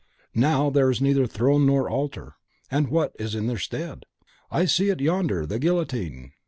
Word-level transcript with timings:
Now 0.33 0.71
there 0.71 0.89
is 0.89 0.99
neither 0.99 1.27
throne 1.27 1.67
nor 1.67 1.87
altar; 1.87 2.33
and 2.71 2.87
what 2.89 3.15
is 3.19 3.35
in 3.35 3.45
their 3.45 3.59
stead? 3.59 4.07
I 4.49 4.65
see 4.65 4.89
it 4.89 4.99
yonder 4.99 5.45
the 5.45 5.59
GUILLOTINE! 5.59 6.31